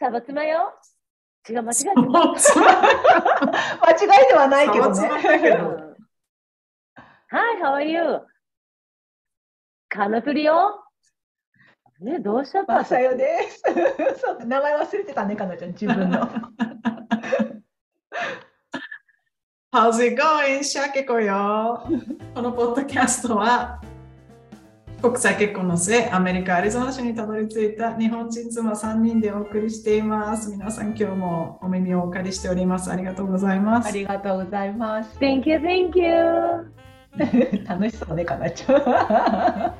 [0.00, 0.72] サバツマよ。
[1.48, 2.22] 違う、間違え 間
[3.92, 5.08] 違いではないけどね。
[7.30, 8.20] Hi, how are you?
[9.88, 10.84] カナプリよ。
[12.00, 12.74] ね、どうしちゃった？
[12.76, 13.62] マサヨです。
[14.20, 16.18] そう名前忘れてたね、かなちゃん、自分の。
[19.72, 20.62] How's it going?
[20.64, 21.86] シャケコよ。
[22.34, 23.80] このポッドキャストは
[25.00, 30.50] 国際結婚の末、アメリカ・アリゾナ州にたどり着いた日本人妻3人でお送りしています。
[30.50, 32.90] 皆さん、今日もお耳をお借りしております。
[32.90, 33.88] ありがとうございます。
[33.88, 35.16] ありがとうございます。
[35.18, 36.70] Thank you, thank you.
[37.66, 39.74] 楽しそうね、かなちゃ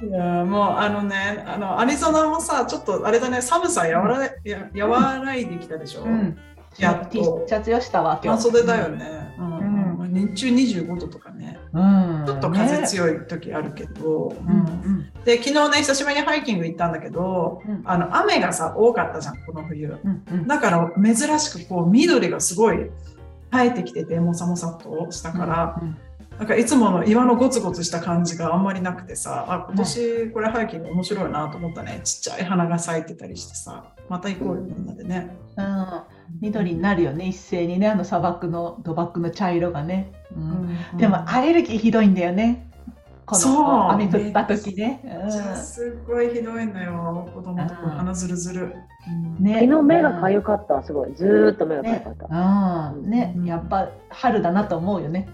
[0.00, 0.06] ん。
[0.06, 6.02] いやもうあのねあの、アリゾナもさ、ちょっとあれだね、寒さ和ら,、や和らいできたでしょ。
[6.02, 6.38] うん。
[6.78, 8.50] やっ T とシャツよしたわ、今半日。
[8.50, 9.21] 袖だよね。
[10.12, 11.58] うんうん日中25度とかね。
[11.72, 12.24] うん。
[12.26, 14.36] ちょっと風強い時あるけど、ね。
[14.84, 17.82] うんで昨日ね久しぶりにハイキング行ったんだけどうん。
[17.84, 20.46] あの雨がさ多かったじゃんこの冬うんうん。
[20.46, 22.90] だから珍しくこう緑がすごい
[23.50, 25.96] 生えてきててもさもさっとしたから、うん
[26.38, 36.02] なんかいつもの岩のゴツゴツした感じがあんまりなくてさあ今年これハイキング面白いなと思ったねちっちゃい花が咲いてたりしてさまた行こうよみんなでねうん、
[36.40, 37.28] 緑になるよね。
[37.28, 37.88] 一斉にね。
[37.88, 40.98] あの砂漠の土漠の茶色がね、うん。
[40.98, 42.68] でもアレルギーひどいんだよね。
[43.24, 43.52] こそう。
[43.54, 47.30] の雨降った時ね、じゃあすっごいひどいのよ。
[47.34, 48.74] 子供とか鼻ずるずる、
[49.38, 49.60] うん、ね。
[49.60, 51.14] 昨日目が痒かった、すごい。
[51.14, 52.36] ずーっと目が痒かった。
[52.94, 53.10] うん。
[53.10, 53.34] ね。
[53.44, 55.28] やっぱ春だなと思うよね。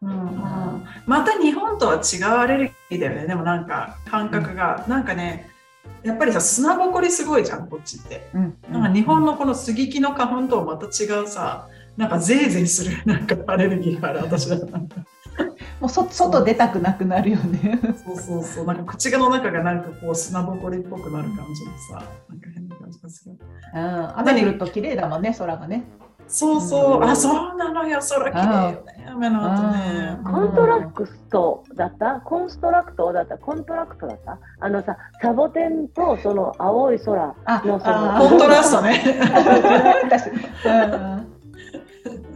[0.00, 0.84] うんうん。
[1.06, 3.26] また日本とは違うアレルギーだよね。
[3.26, 5.50] でもなんか感覚が、なんかね
[6.02, 8.28] やっぱりさ砂ぼこりすごいじゃんこっちって。
[8.34, 8.56] うん。
[8.70, 14.58] なんか日本のこの杉木の花粉とはまた違うさなんかゼーゼーする なんかアレルギーがある私は。
[14.58, 14.96] なんか
[15.80, 17.78] もうそ外出たくなくなるよね。
[18.04, 18.64] そうそうそう。
[18.64, 23.36] なんか口の中がなんかこう砂ぼこりっぽくなる感じでさなんか変な感じがする。
[23.74, 24.18] うん。
[24.18, 25.84] 雨降ると綺麗だもんね空がね
[26.28, 27.04] そうそう、うん。
[27.04, 27.98] あそうなのよ。
[28.00, 29.08] 空綺麗よね。
[29.10, 30.18] 雨の後ね。
[30.24, 30.32] うん。
[30.32, 32.20] コントラクトだった？
[32.20, 33.38] コンストラクトだった？
[33.38, 34.38] コントラクトだった？
[34.60, 39.02] あのさ、サボテンとその青い空あのそのあコントラストね。
[40.04, 41.34] 私うん。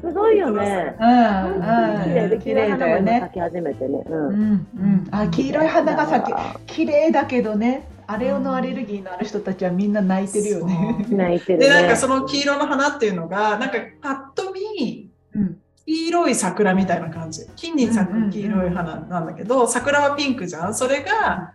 [0.01, 0.97] すごいよね。
[0.99, 2.03] うん。
[2.05, 3.21] 綺麗でうん綺麗だよね。
[3.21, 4.03] 咲き始めてね。
[4.09, 4.13] う。
[4.13, 5.09] うんんうん。
[5.11, 6.35] あ黄色い花が咲き
[6.67, 11.07] 綺麗だけどねあれのアレルギーのある人たちはみんな泣いてるよね。
[11.11, 11.67] 泣いてるね。
[11.67, 15.59] でなんかその黄色の花っていうのがなんかパッと見うん。
[15.85, 17.47] 黄色い桜みたいな感じ。
[17.57, 20.75] 金に咲く黄色い花なんだけど、桜はピンクじゃん。
[20.75, 21.53] それが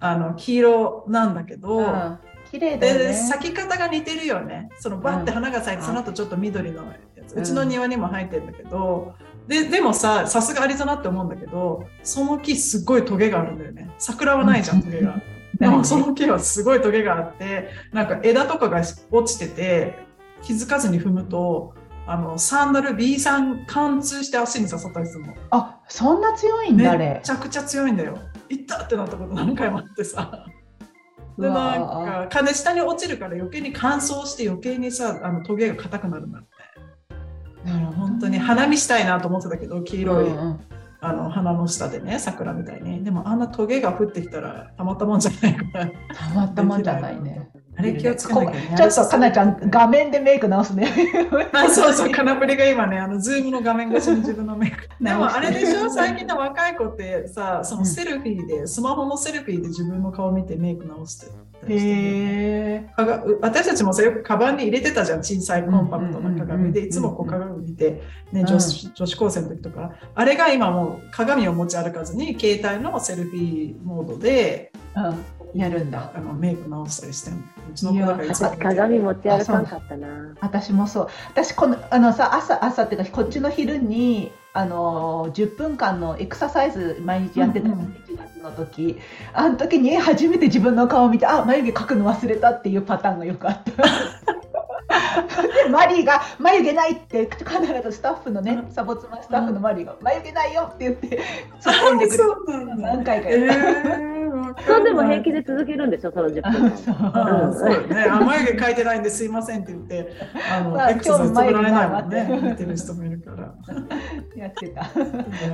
[0.00, 2.18] あの黄色なんだけど、うん。
[2.50, 3.14] 綺麗だよでね。
[3.14, 4.70] 咲き方が似てるよね。
[4.78, 5.86] そのバッて花が咲いて、うん。
[5.86, 6.92] その後ちょっと緑のや
[7.26, 9.14] つ、ううんちの庭にも生えてるんだけど
[9.46, 13.90] ででもささすがアリゾナって思うんだけどその木すっごいトゲがあるんだよね。
[13.98, 15.20] 桜はないじゃんトゲが。
[15.58, 19.98] でもその木はすごいトゲがあってなんか枝とかが落ちてて
[20.42, 21.74] 気づかずに踏むと
[22.06, 25.34] あのサンダル B さん貫通して足に刺さったりするの。
[25.50, 27.30] あそんな強いんだあめれち。
[27.30, 28.18] ゃくちゃ強いんだよ。
[28.48, 30.46] いったってなったこと何回もあってさ。
[31.38, 36.48] でなんか金下に落ちるから余計に乾燥して余計にさあのトゲが硬くなるんだって。
[37.66, 40.60] だから本当に花見したいなと思ってたけど黄色い、うんうん
[41.02, 43.02] あの花の下でね桜みたいに。
[43.04, 45.86] でもあんなトゲが降ってきたらたまったもんじゃないから。
[46.14, 47.50] たまったもんじゃないね。
[47.80, 48.74] あれ気をつけなきゃね。
[48.76, 50.92] ちょっとかなちゃん画面でメイク直すね。
[51.52, 54.88] あそうそう、カナプリが今ね、あの、ズームの画面越しに自分のメイク。
[55.00, 61.26] でもあれでしょ、最近の若い子ってさ、そのセルフィーで、スマホのセルフィーで自分の顔見てメイク直して。
[61.26, 61.32] る
[61.68, 62.90] へえ。
[63.40, 68.46] 私たちもさ、よくカバンに入れてたじゃん、小さいコンパクトな鏡で、うんいつもこう鏡見て、ね、うん。
[68.46, 75.24] 女子女子高生の時とか、あれが今もう鏡を持ち歩かずに、携帯のセルフィーモードで、うん。
[75.54, 76.12] やるんだ。
[76.14, 77.42] あのメイク直したりしてるの。
[77.70, 80.34] うちの鏡持ち歩かんかったな。
[80.40, 81.08] 私もそう。
[81.30, 87.86] 私このあのさ朝朝っていうかこっちの昼にあの10分間のエクササイズ毎日やってたの、うんうん。
[87.86, 88.09] 1月
[88.40, 88.98] の時。
[89.32, 93.70] あの時に初めて自分の顔を見てあ眉毛描くの忘れたっていうパターンがよくあった。
[95.64, 97.44] でマリーが眉毛ないって必
[97.82, 101.22] ずスタッフのねサボツマスタッフのマリーが眉毛ないよって言って
[101.60, 102.24] 突っ込んでくる。
[102.76, 103.56] 何回かえやっ
[104.06, 104.10] た。
[104.66, 107.54] それでも平気で続けるんでしょ、その10分間。
[107.54, 108.06] そうね。
[108.10, 110.12] あ眉毛描いてないんですいませんって言って、
[110.50, 112.40] あの、まあエクササイズ止められないもんね。
[112.42, 113.54] 見てる人もいるから。
[114.36, 114.82] やってた。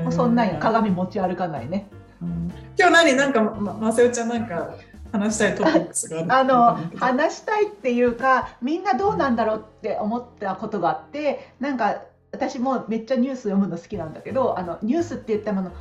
[0.02, 1.88] もうそんなんや鏡持ち歩かないね。
[2.22, 4.74] うん今日何なんかままさよちゃんなんか
[5.12, 12.02] 話したいトピックスがああのって話したいっていうかみんなどうなんだろうって思ったことがあってなんか
[12.32, 15.72] 私もめっちゃニュース読むの好きなんだけどあのニュースって言ったもの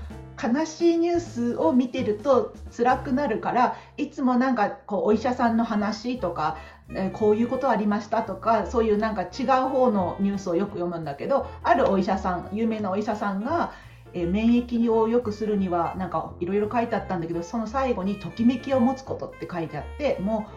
[0.42, 6.58] 悲しいニュースを見てると辛くなるからいつもなんかこうお医者さんの話とか、
[6.90, 13.74] えーこういうことありましたとかそういうなんか違う方のニュースをよく読むんだけどあるお医者さん有名なお医者さんが、
[14.16, 20.48] え免疫を良くするにはなんかいろいろ書いてあったんだけどその最後に「ときめきを持つこと」って書いてあっても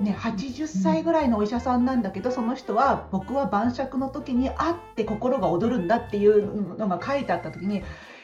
[0.00, 7.82] うね80歳ぐらいのお医者さんなんだけどその人は僕は晩酌の時に会って心が躍るんだっていうのが書いてあった時に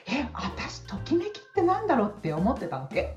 [0.09, 3.17] え私ときめきってなんだろうって思ってたわけ。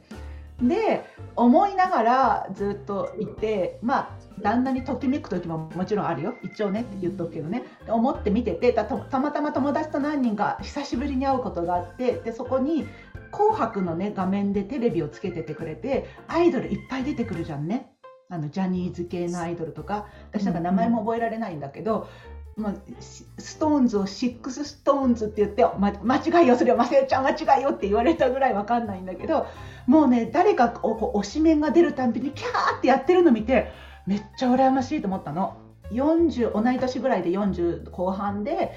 [0.62, 1.04] で
[1.36, 4.10] 思いながらずっといてまあ
[4.42, 6.34] 旦那にときめく時ももちろんあるよ。
[6.44, 7.64] 一応ねって言っとくけどね。
[7.88, 8.84] 思って見ててた
[9.20, 12.88] またま友達と何人か久しぶりに会うことがあってでそこに
[13.32, 17.90] 「紅白」のね画面でテレビをつけててくれてアイドルいっぱい出てくるじゃんね。
[18.30, 20.08] あのジャニーズ系のアイドルとか。
[20.32, 22.08] 私なんか名前も覚えられないんだけど、
[22.56, 29.48] まあ、スストーンズをシックスストーンズって言って、ま、間違いよそれはませよちゃん間違いよって言われたぐらいわかんないんだけど
[29.88, 33.72] もうね誰かこうこう推しメンが出るたんびにキャーってやってるの見て
[34.06, 35.58] めっちゃ羨ましいと思ったの。
[35.92, 38.74] 40同い年ぐらいで40後半で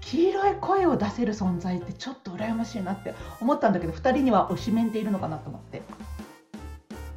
[0.00, 5.82] 黄色い声を出せる存在ってちょっと羨ましいなって思ったんだけど2人には推しメンっているのかなと思って。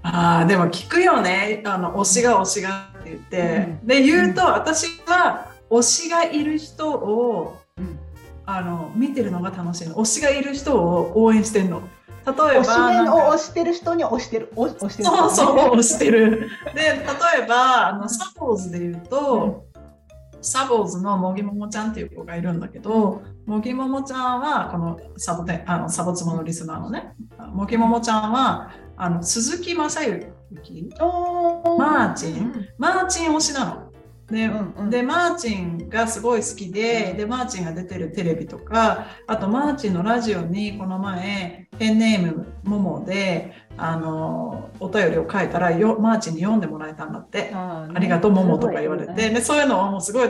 [0.03, 1.61] ああでも聞くよね。
[1.65, 7.99] あの推しが推しがって言って、で言うと、私は推しがいる人をうん。
[8.45, 9.95] あの見てるのが楽しいの。
[9.95, 11.81] 推しがいる人を応援してんの
[12.25, 14.51] 例えば推しを推してる人に推してる。
[14.55, 15.09] 推推してる。
[15.09, 16.49] そうそう推してる。
[16.75, 16.93] で例
[17.43, 19.65] えばあのサボーズで言うと、
[20.41, 27.13] サボーズのもぎももちゃんっていう子がいるんだけどもぎももちゃんはこのサボテンあのサボツモのリスナーのね
[27.53, 30.27] もぎももちゃんはあの鈴木雅之。
[31.77, 32.67] マーチン。
[32.77, 33.90] マーチン推しなの。
[34.31, 34.89] で,、うんうん。
[34.89, 47.51] でマーチンがすごい好きででマーチンが出てるテレビとかあとマーチンのラジオにこの前ペンネームももであのお便りを書いたらよマーチンに読んでもらえたんだって。
[47.53, 50.29] あーありがとう、ももとか言われて、でそういうのをもうすごい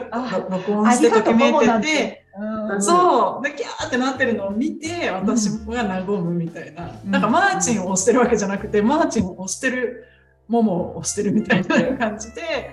[0.50, 2.82] 録音してときめいてて、うん。
[2.82, 6.92] そう、で、キャーってなってるのを見て、私が和むみたいな。
[7.04, 7.12] うん。
[7.12, 10.06] なんか、マーチンを押してるわけじゃなくて、マーチンを押してる、
[10.48, 12.72] ももを押してるみたいな感じで、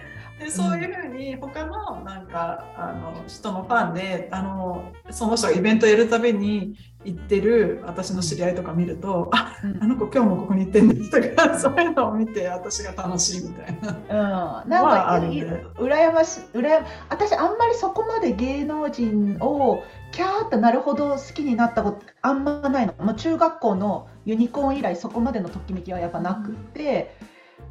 [0.49, 6.75] でそういうふうに他のなんかあの人のファンであのその人がイベントやるたびに
[7.05, 9.83] 行ってる私の知り合いとか見ると、あうん。
[9.83, 13.79] あの子今日もここに行ってんですとかそういうのを見て私が楽しいみたい
[14.09, 14.63] な。
[14.65, 16.41] うん、なんかいるね羨ましい。
[16.55, 22.95] 羨ま私あんまりそこまで芸能人をキャーってなるほど好きになったことあんまないの。
[22.95, 27.15] もう中学校のユニコーン以来そこまでのときめきはやっぱなくて、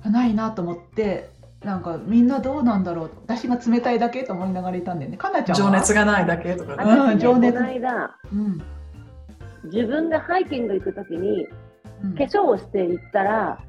[0.03, 3.11] ないなと思ってなんかみんなどうなんだろう。
[3.25, 5.17] 私が冷たいだけと思いながらいたんだよね。
[5.17, 5.71] かなちゃんは？
[5.71, 7.13] 情熱がないだけとかね。
[7.13, 7.57] うん情熱。
[7.57, 8.61] この間、うん。
[9.71, 11.47] 自分がハイキング行くときに、
[12.03, 12.15] うん。
[12.15, 13.59] 化粧をして行ったら、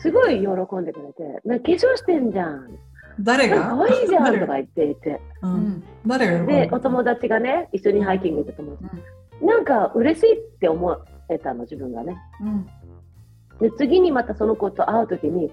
[0.00, 0.46] すごい喜
[0.76, 2.68] んでくれて、な化粧してんじゃん。
[3.20, 3.62] 誰が？
[3.76, 5.20] 可愛いじゃんとか言っていて。
[5.42, 5.54] ううん。
[5.54, 9.44] ん誰がで、だお友達がね、一緒にハイキング行った友達。
[9.44, 10.98] なんか嬉しいって思
[11.30, 12.16] えたの、自分がね。
[12.40, 12.66] うん。
[13.60, 15.52] で、次にまたその子と会うときに、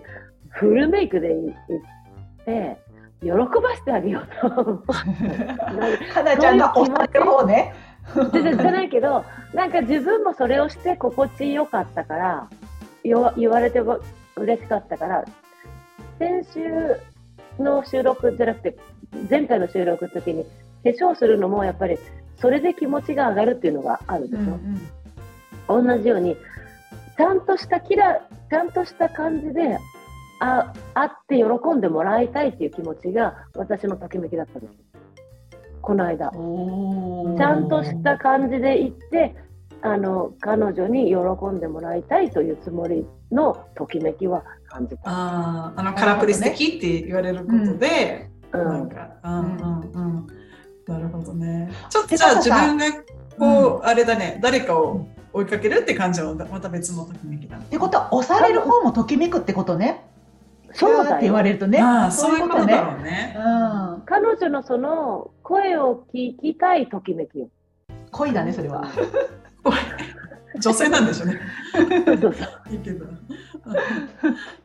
[0.49, 2.77] フルメイクで行って、
[3.21, 4.83] 喜ばしてあげようと。
[6.13, 7.73] かなちゃんが押される方ね。
[8.31, 12.49] じゃないけど、なんか自分もそれをして心地よかったから、
[13.03, 13.99] 言われても
[14.35, 15.25] 嬉しかったから、
[16.18, 16.95] 先週
[17.61, 18.77] の収録じゃなくて、
[19.29, 20.45] 前回の収録の時に、
[20.83, 21.97] 化粧するのもやっぱり、
[22.37, 25.81] それで気持ちが上がるっていうのがあるでしょ。
[25.81, 26.35] 同じように、
[27.18, 29.77] ちゃんとしたキラ、ちゃんとした感じで、
[30.39, 34.77] あ、会って喜んでもらいたいっていう気持ちが私のときめきだったんですよ。
[35.81, 36.31] この間。
[36.31, 39.35] ちゃんとした感じで行って、
[39.81, 41.15] あの、彼女に喜
[41.47, 45.01] んでもらいたいというつもりのときめきは感じた。
[45.05, 48.63] あーあのカラプリ素敵って言われることで、うん。
[48.63, 50.27] なんか、うんうんうん。
[50.87, 51.71] なるほどね。
[51.89, 52.85] ちょっとでじゃあ自分が
[53.37, 57.57] こう、あれだね、誰かを追いかけるって感じはまた別のときめきだ。
[57.57, 60.08] ってことは押される方もときめくってことね。
[60.80, 61.81] そうだよって言われるとね。
[61.81, 62.74] ああ、そういうことだね。
[62.78, 63.36] ろうね。
[63.38, 64.02] うん。
[64.06, 67.50] 彼女のその声を聞きたいときめきよ。
[68.12, 68.88] 恋だねそれは。
[70.59, 71.40] 女性なんでしょうね。
[72.71, 73.06] いいけど。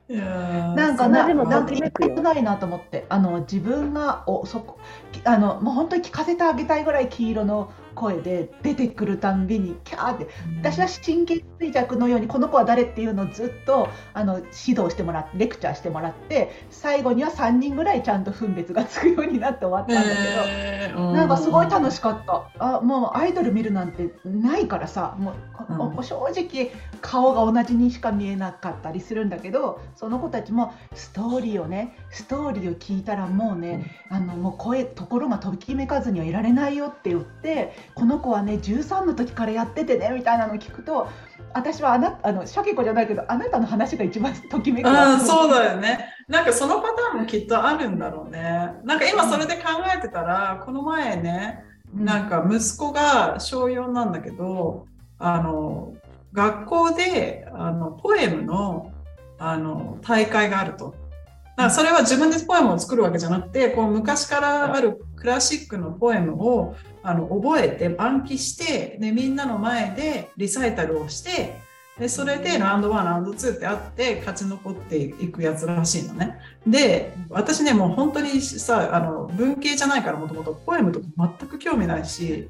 [0.08, 4.78] いやーなんかな、でもなんかときめくよ言いたくないなと思って、あの自分がおそこ
[5.24, 10.28] あのもう本当に聞かせてあげたいぐらい黄色の声で出てくるたんびにキャーって
[10.60, 21.12] 私は神経衰弱のようにこの子は誰っていうのをずっとあの指導してもらってレクチャーしてもらって最後には3人ぐらいちゃんと分別がつくようになって終わったんだけど、えー。
[21.12, 22.50] なんかすごい楽しかった。
[22.58, 25.32] あもうアイドル見るなんてないからさも
[25.68, 25.96] う、うん。
[25.96, 41.08] お正直顔が同じにしか見えなかったりするんだけどその子たちもストーリーをねストーリーを聞いたらもうね、あのもう声ところがときめかずにはいられないよって言ってこの子はね13の時からやっててねみたいなのを聞くと
[41.54, 46.10] 私はあなあのシャケ子じゃないけどあなたの話が一番ときめくわうん、そうだよね。
[46.28, 48.72] なんかそのパターンもきっとあるんだろうね。
[48.84, 49.62] なんか今それで考
[49.96, 51.64] えてたら、この前ね、
[51.94, 54.86] なんか息子が小4なんだけど、
[55.18, 55.94] あの、
[56.32, 58.90] 学校であのポエムの
[59.38, 60.90] あの大会があると。
[60.90, 66.74] だからそれは自分でポエムを作るわけじゃなくて、こう昔からあるクラシックのポエムを
[67.04, 71.62] あの覚えて暗記してで、みんなの前でリサイタルをして、
[71.98, 76.40] でそれでラウンド1、ラウンド2ってあって勝ち残っていくやつらしいのね。
[76.66, 81.06] で、私ね、もう本当にさ、あの文系じゃないからもともとポエムとか
[81.38, 82.48] 全く興味ないし、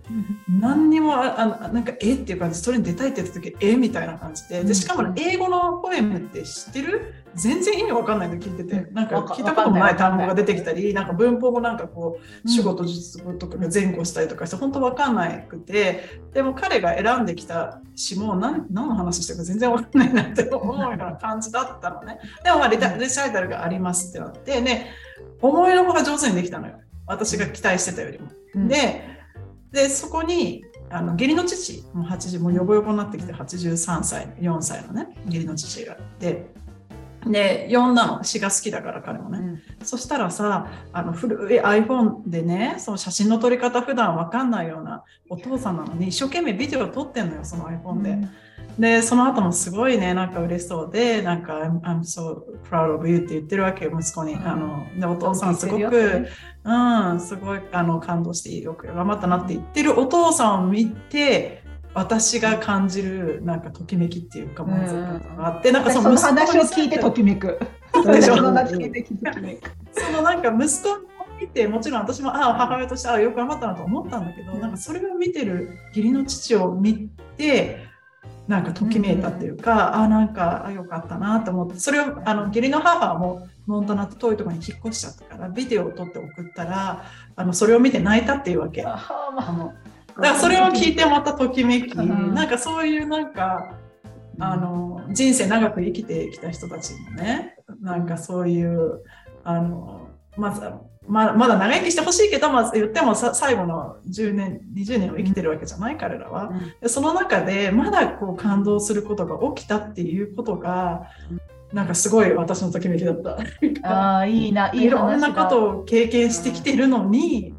[0.48, 2.14] 何にもああなんかえ？
[2.14, 3.76] っていう感じそれに出たいって言った時え？
[3.76, 4.64] みたいな感じで。
[4.64, 7.12] でしかも英語のポエムって知ってる？
[7.36, 8.90] 全然意味わかんないの聞いてて。
[8.92, 11.06] なんか聞いたこともない単語が出てきたりなん。
[11.06, 22.18] か文法もなんかこう主語と述語とかが前後したりとかして本当わかんなくてでも彼が選んできた詩も何何の話してるか全然わかんないなって思うような感じだったのね。
[22.42, 24.90] でもまあリタリサイタルがありますってなってね
[25.40, 26.74] 思いのほか上手にできたのよ。
[27.06, 28.28] 私が期待してたよりも。
[28.54, 28.68] うん。
[28.68, 29.02] で
[29.72, 35.94] でそこにあの義理の父もう80もうヨボヨボになってきて83歳4歳のね義理の父が。
[35.94, 36.46] いて
[37.26, 39.42] で呼んだの詩が好きだから彼もね、う
[39.82, 39.86] ん。
[39.86, 48.28] そしたらさあの古い iPhone でねその写真の撮り方普段わかんないようなお父さんなのに一生懸命ビデオ撮ってんのよその iPhone で。
[48.78, 54.46] でその後もすごいねなんか嬉しそうでなんか「I'm, I'm so proud of you」って言ってるわけよ息子に、うん。
[54.46, 56.26] あのでお父さんすごく、
[56.64, 61.63] うん、すごいあの感動してよく頑張ったなって言ってるお父さんを見て
[61.94, 67.58] 私が感じるなんかときめきっていうか満足感があって、なんか私その話を聞いてときめく。
[67.92, 69.70] そうでしょその話聞いてときめく。
[69.92, 70.98] そのなんか息子を
[71.40, 77.86] 見てもちろん私もああ母親としてああよく頑張ったなと思ったんだけど、なんかそれを見てる義理の父を見て
[78.48, 87.04] なんかときめいたっていうか、ああなんかあよかったなと思ってそれをあの義理の母もモンタナって遠いところに引っ越しちゃったからビデオを撮って送ったら
[87.36, 88.84] あのそれを見て泣いたっていうわけ。
[88.84, 89.72] ああまあの
[90.16, 92.34] だからそれを聞いてまたときめき、うん。
[92.34, 93.74] なんかそういうなんか
[94.38, 99.02] あの人生長く生きてきた人たちのねなんかそういう
[99.44, 100.60] あのまず
[101.06, 111.10] ままだ長生きしてほしいけど、まあ、言ってもさ最後の10年20年を生きてるわけじゃない彼らは、でその中でまだこう感動することが起きたっていうことが
[111.74, 113.36] なんかすごい私のときめきだった。
[113.82, 117.54] あーいいな、いいいろんなことを経験してきてるのに、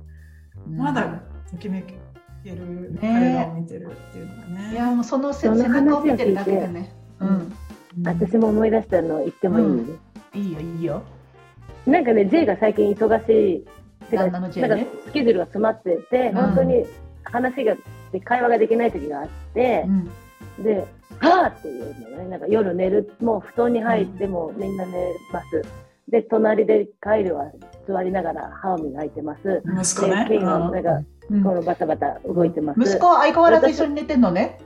[0.67, 0.77] うん。
[0.77, 1.21] まだ
[1.51, 1.83] ときめ
[2.45, 4.71] けるね彼らを見てるっていうのがね。
[4.71, 6.93] いやもうそのせその背中を見てるだけでね。
[7.19, 7.53] うん。
[8.03, 9.99] 私も思い出したの言ってもいい、うん
[10.33, 11.01] いいよいいよ。
[11.87, 13.65] なんかね J が最近忙しい
[14.09, 16.85] てか旦那の J なんかねスケジュールが詰まってて、ん本当に
[17.23, 17.75] 話が
[18.11, 20.63] で会話ができない時があってう、ん。
[20.63, 20.85] で
[21.19, 24.93] 「はあ!」っていうのねなんか夜寝るもう布団に入ってもうみんな寝
[25.31, 25.63] ます
[26.09, 27.51] で隣でカイルは
[27.87, 29.63] 座りながら歯を磨いてます
[29.95, 30.23] 息子ね。
[30.25, 34.59] でケインはなんかうんこのバタバタ動いてます、息子は相変わらず一緒に寝てんのね？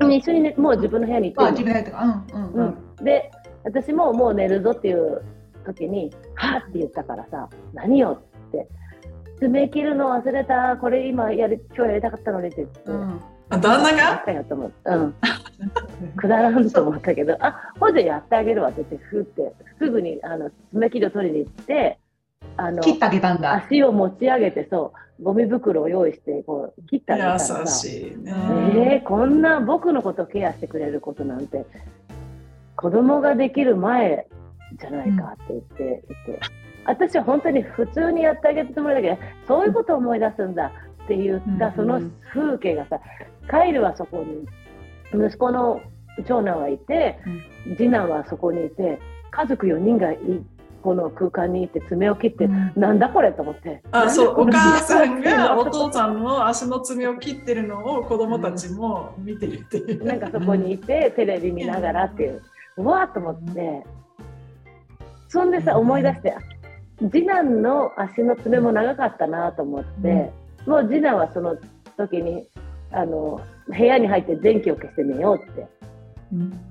[0.00, 3.30] 一緒にねもう自分の部屋に行あ、ってる自分でやってうんうんの、うん、で
[3.64, 5.22] 私ももう寝るぞっていう
[5.64, 8.68] 時に「はあ!」って言ったからさ「何よ!」って
[9.40, 12.80] 「爪切るの忘れたこれ今やり今日やりたかったのに」って言って。
[12.86, 13.20] うん。
[13.52, 14.72] あ旦那やがったよと思う。
[14.84, 15.14] うん。
[16.16, 21.98] くだらんと思ったけど、あ、ほんじゃやってあげるわって言って、ふって、すぐに、あの、爪切りを取りに行って、
[22.56, 23.54] あの、切ってあげたんだ。
[23.54, 28.32] 足を持ち上げて、そう、ゴミ袋を用意して、こう、切ってあげたらさ優、しいね。
[28.92, 31.66] えー、こんな僕のことケアしてくれることなんて、
[32.76, 34.26] 子供ができる前
[34.80, 36.40] じゃないかって言って、言って、
[36.86, 40.72] 私は本当に普通にやってあげたつもりだけど、そういうことを思い出すんだ
[41.04, 42.00] って言った、うんその
[42.32, 43.00] 風景がさ、
[43.48, 44.46] カイルはそこに、
[45.12, 45.80] 息子の
[46.26, 47.18] 長男はいて、
[47.76, 48.98] 次男はそこにいて、
[49.30, 50.18] 家族4人がい
[50.82, 52.72] この空間にいて爪を切って、うん。
[52.74, 53.82] なんだこれと思って。
[53.92, 60.04] あ、そう、お母さんが おこ父さんの足の爪を切ってるのを子供たちも見てるっていう。
[60.04, 62.42] なんかそこにいて、テレビ見ながらっていう、
[62.78, 63.84] うわーっと思って、
[65.28, 66.34] そんでさ、思い出して、
[67.10, 70.32] 次男の足の爪も長かったなと思って、
[70.66, 71.56] もう次男はその
[71.96, 72.46] 時に、
[72.90, 75.66] あの、部屋に入って電気を消して寝ようって。
[76.32, 76.70] うん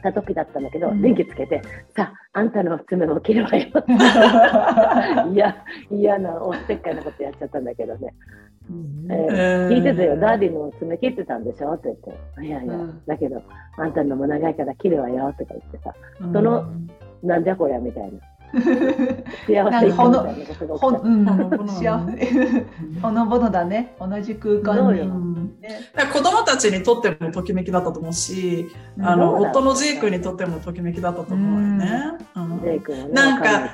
[0.00, 1.02] た時だったんだけど、うん。
[1.02, 1.60] 電気つけて、
[1.96, 3.92] さあ、あんたの爪も切るわよって。
[5.34, 5.56] いや、
[5.90, 8.14] 嫌な、おせっかいなことやっちゃったんだけどね。
[9.10, 11.88] えーえー聞いてたよ、ダーディの爪切ってたんでしょって。
[11.88, 13.02] 言って、いやいや、うん。
[13.06, 13.42] だけど、
[13.76, 16.32] あんたのも長いから切るわよとか言ってさ、うん。
[16.32, 16.64] その
[17.22, 18.18] なんじゃこりゃみたいな。
[18.52, 19.52] 幸せ。
[19.52, 20.66] いかみたいなことが起きた。
[20.66, 22.66] ほんうんほのぼの幸せ。
[23.02, 28.66] ほのぼのだね同じ空間にね子供たちにとってもときめきだったと思うし、
[29.00, 32.02] あの夫のジェイクにとってもときめきだったと思うよね。
[32.36, 33.70] うんジェイ君はね、なんか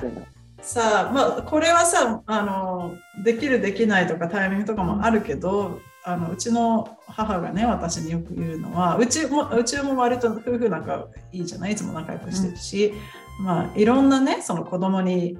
[0.61, 12.93] さあ、まあ、これはさあのできるできないとかタイミングとかもあるけどあのうちの母がね私によく言うのはうちもうちも割と夫婦仲いいじゃないいつも仲良くしてるし、
[13.39, 15.37] まあいろんなねその子供に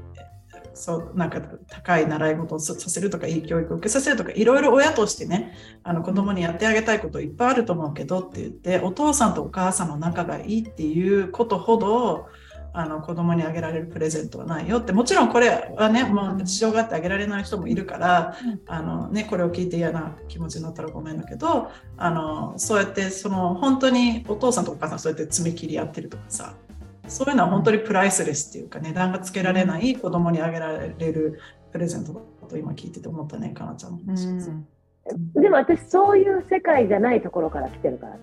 [0.74, 12.28] そうなんか高い習い事をさせるとかいい教育を受けさせるとかいろいろ親としてねあの子供にやってあげたいこといっぱいあると思うけどって言ってお父さんとお母さんの仲がいいっていうことほど
[12.78, 14.92] あの子供にあげられるプレゼントはないよって。
[14.92, 18.36] もちろんこれはねもう事情があってあげられない人もいるから、
[18.68, 26.54] あのね、これを聞いて嫌な気持ちになったらごめんだけどあのそうやってその本当にお父さんとお母さんそうやって爪切り合ってるとかさ
[27.08, 31.40] そういうのは本当にプライスレスっていうか値段がつけられない子供にあげられる
[31.72, 34.28] プレゼントだと今聞いてて思ったねかなちゃんのう話。
[34.28, 34.66] ん。
[35.36, 38.20] でも私、そういう世界じゃないところから来てるからね。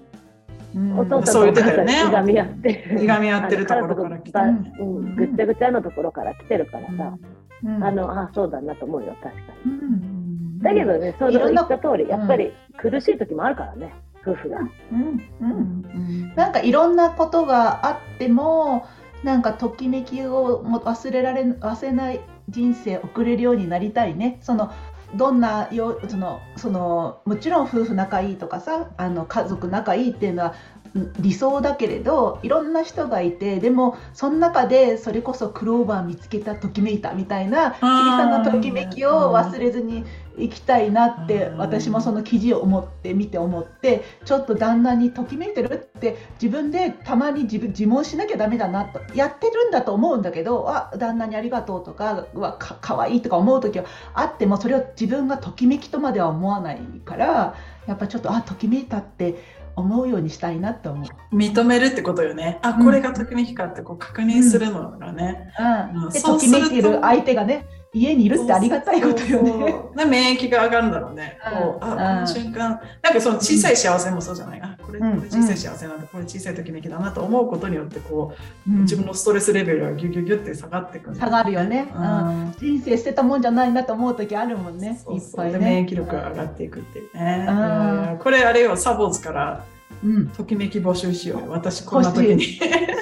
[0.74, 0.98] うん。
[0.98, 2.98] お父さんとお母いがみ合って。
[3.00, 7.18] いがみ合ってるところから来てあるうんぐっちゃぐちゃのところから来てるからさ、
[7.62, 7.84] うん。
[7.84, 9.72] あの、あ、そうだなと思うよ、確かに。
[9.72, 10.58] うん。
[10.60, 13.92] だけどね、そう言った通り、やっぱり苦しい時もあるからね、
[14.24, 14.58] 夫婦が。
[14.60, 14.62] う
[14.94, 18.86] んうんなんかいろんなことがあっても
[19.22, 24.72] なんかときめきをも忘れられ忘れない人生送れるようになりたいねその
[25.14, 30.54] どんなよそのそのもちろん夫婦仲いいとかさあの家族仲いいっていうのは
[30.94, 40.04] うん理想だけれどいろんな人がいてでもその中でそれこそクローバー見つけたときめいたみたいな小さなときめきを忘れずに
[40.38, 57.54] 生きたいなってうん私もその記事を思って見て思ってちょっと旦那にときめいてるって自分でたまに自分自問しなきゃダメだなとやってるんだと思うんだけどあ旦那にありがとうとかうわかかわいいとか思う時はあってもそれを自分がときめきとまでは思わないから
[57.86, 61.36] やっぱちょっとあときめいたって思うようにしたいなと思う。
[61.36, 62.58] 認めるってことよね。
[62.62, 65.50] あ、これがときめきかってこう確認するのがね。
[65.94, 69.50] うん、でとそうするときめいてる相手がね家にいるってありがたいことよね。
[69.50, 71.38] そうで免疫が上がるんだろうね。
[71.44, 74.60] こううんあこの瞬間、なんかその小さい幸せもそうじゃない。
[74.62, 78.32] あこれこうんれ小さい幸せなんだ、これ小さいときめきだなと思うことによってこ
[78.66, 78.80] ううん。
[78.82, 82.04] 自分のストレスレベルがギュギュギュって下がっていくんだ下がるよね、ううん。
[82.48, 84.98] ん人生捨てたもんじゃないなと思う時あるもんね。
[85.04, 85.46] そうそう。
[85.46, 85.90] いっぱいで免ね。
[85.92, 88.16] 疫力が上がっていくっていうね。
[88.22, 89.64] これあれよ、サボーズから
[90.04, 91.50] うん、ときめき募集しようよ。
[91.50, 92.44] 私こんな時に。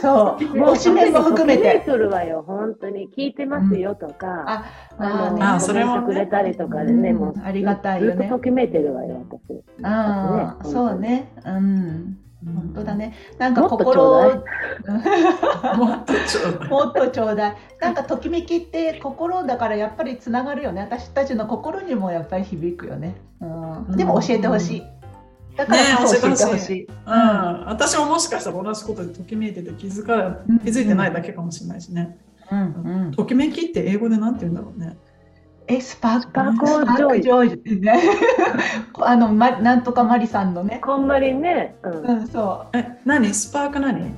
[0.01, 1.83] そう、 もう推しメンも含めて。
[1.87, 3.09] とるわよ、本当に。
[3.09, 4.65] 聞いてますよとか、あ、
[4.99, 9.63] あのねあそれもねくれたりとかでね、うんもうありがたいよねずっとときめいてるわよ、私。
[9.83, 13.15] あーねそうね、うん、本当だね。
[13.39, 14.45] なんかもっとちょ心をう
[14.87, 16.69] だい もっとちょうだい。
[16.69, 17.57] もっとちょうだい。
[17.81, 20.81] なんかときめきって心だからやっぱりつながるよね。
[20.81, 23.17] 私たちの心にもやっぱり響くよね。
[23.41, 24.83] うん、でも教えてほしい。
[25.67, 26.85] だからこそ教えてほしい。
[26.85, 32.19] うん、私ももしかしたら同じことでときめいてて気づかうん気づいてないだけかもしれないしね。
[32.51, 32.61] うん
[33.07, 33.13] うん。
[33.13, 34.97] ときめきって英語でなんて言うんだろうね。
[35.67, 38.03] え、スパークジョイ spark joy ね。
[38.95, 40.81] あの、ま、なんとかマリさんのね。
[40.83, 42.77] こんまりね、うんうん、そう。
[42.77, 43.33] え、何？
[43.33, 44.13] スパーク何？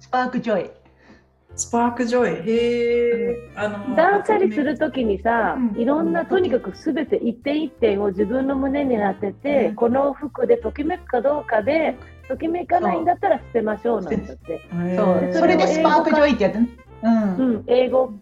[0.00, 0.50] spark joy。
[0.50, 2.48] spark joy。
[2.48, 3.50] へえ。
[3.56, 11.96] あの断捨離するときにさ、うんいろんなとにかくすべて一点一点を自分の胸に当てて、うんこの服でときめくかどうかで
[12.28, 15.06] ときめかないんだったら捨てましょうなんだって、へそう。
[15.16, 16.68] ーそれで spark joy ってやってね。
[17.02, 17.36] うん。
[17.36, 18.12] うん、英語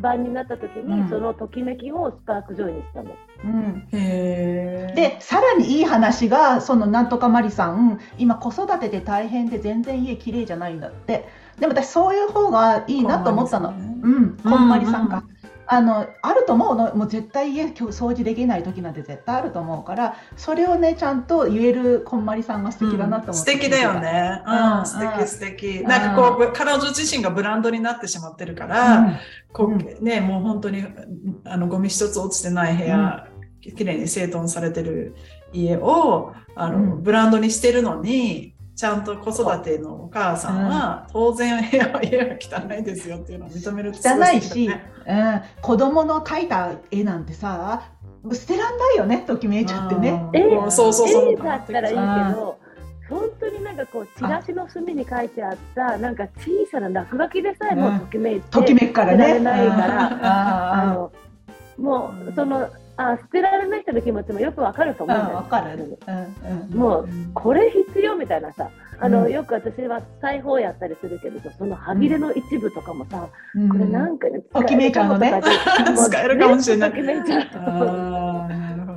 [0.00, 3.10] 版になったときに、うんそのときめきを spark joy にしたの。
[3.44, 3.88] うん。
[3.90, 11.28] でさらにいい話がそのなんとかマリさん今子育てで大変で全然家綺麗じゃないんだって
[11.60, 13.70] でも私そういう方がいいなと思ったの。
[13.70, 14.00] こんね。
[14.02, 14.36] うん。
[14.36, 15.22] こんまりさんが、う
[15.70, 16.94] あのあると思うの。
[16.94, 24.42] もう絶対家今日掃除できない時なんて絶対あると思うからそれをねちゃんと言えるこんまりさんが素敵だなと思って、素敵だよね。
[24.46, 24.86] う、うんん。
[24.86, 25.28] 素うん敵。
[25.28, 25.82] 素敵。
[25.82, 29.20] なんかこう、彼女自身がブランドになってしまってるから、
[29.52, 29.82] こうん。
[29.82, 30.84] うね、もう本当に
[31.44, 33.26] あのゴミ一つ落ちてない部屋、
[33.60, 35.16] きれいに整頓されてる
[35.52, 37.02] 家をあの、うん。
[37.02, 47.90] ブランドにしてるのに、ちゃんと子育てのお母さんは、当然部屋は家は汚いですよっていうのを認めるってすご汚いし、うん、子供の描いた絵なんてさ
[48.32, 50.10] 捨てらんないよねときめいちゃってね。
[50.10, 51.32] うんえうんそうそうそう。
[51.32, 52.56] 絵だったらいいけど、
[53.08, 57.98] 本当になんかこう、チラシの隅に書いてあった、なんか小さな落書きでさえもうん。
[57.98, 59.24] ときめいて、ときめくからね。
[59.24, 61.12] 捨てられないから、ああの、
[61.78, 65.36] もう、その、あ、捨てられない人の気持ちもよくわかるとあ、思うんだよ。
[65.36, 65.98] わかる。
[66.06, 66.78] うんうん。
[66.78, 68.68] もう、これ必要みたいなさ、
[69.00, 73.68] あの、うんよく私は裁縫やったりするけどさ、その歯切れの一部とかもさ、うん。
[73.68, 75.40] これなんかね、ときめいちゃうのね。
[75.96, 76.92] 使 えるかもしれない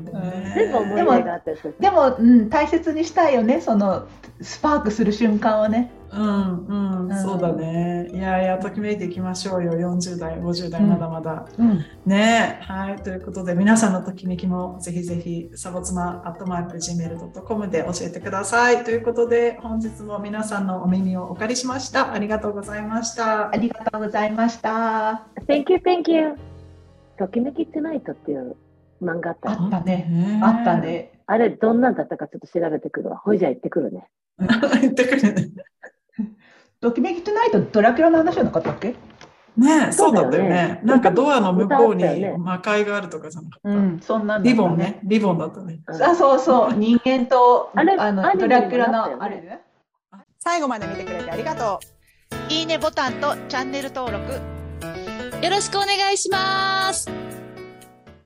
[0.03, 0.53] なるほどね。
[0.55, 1.75] 全部思い出があったりする。
[1.79, 4.07] でも、うん、大切にしたいよね、その
[4.41, 5.91] スパークする瞬間はね。
[6.13, 8.09] うんうん、うんそうだね。
[8.13, 9.73] いやいや、ときめいていきましょうよ。
[9.73, 11.45] 40代、50代、うんまだまだ。
[11.57, 12.95] うん、ねはい。
[12.97, 18.83] ということで、皆さんのときめきもぜひぜひ、サボツマアットマーク Gmail.com で教えてください。
[18.83, 22.11] ということで、本日も皆さんのお耳をお借りしました。
[22.11, 23.51] ありがとうございましたあ。
[23.55, 25.27] りがとうございました。
[25.47, 26.35] Thank you, thank you.
[27.17, 28.55] ときめきトゥナイトっていう
[29.01, 30.07] 漫画あったあのったね。
[30.09, 30.77] ねあった。
[30.77, 31.11] ね。
[31.27, 33.17] あれ、どんなんだったかちょっと調べてくるわ。
[33.17, 34.07] ほいじゃあ行ってくるね。
[34.81, 35.49] 言ってくるね。
[36.81, 38.95] ドキュメントナイト、ドラキュラの話じゃなかったっけ？
[39.57, 40.79] ねそうだったよね。
[40.83, 42.05] なんかドアの向こうに
[42.37, 43.69] 魔界があるとかじゃなかった。
[43.69, 44.99] ん、そんなんリボンね。。
[45.03, 45.81] リボンだったね。
[45.85, 49.41] うんあ、そうそう、人間と、あれのドラキュラの、あれ？
[49.41, 49.61] ね。
[50.39, 51.79] 最後まで見てくれてありがと
[52.49, 52.51] う。
[52.51, 57.30] いいねボタンとチャンネル登録よろしくお願いします。